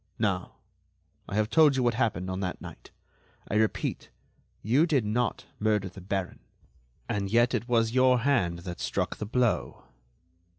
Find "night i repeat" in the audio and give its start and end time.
2.59-4.09